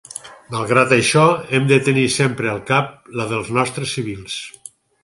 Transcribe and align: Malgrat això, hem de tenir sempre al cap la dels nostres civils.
Malgrat 0.53 0.95
això, 0.95 1.25
hem 1.57 1.69
de 1.73 1.79
tenir 1.91 2.07
sempre 2.17 2.51
al 2.55 2.65
cap 2.73 2.91
la 3.21 3.31
dels 3.35 3.57
nostres 3.61 3.97
civils. 3.99 4.43